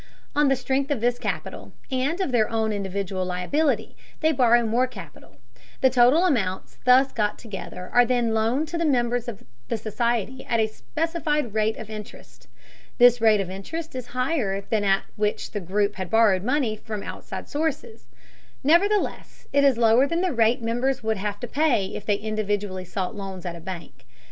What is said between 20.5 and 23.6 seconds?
members would have to pay if they individually sought loans at a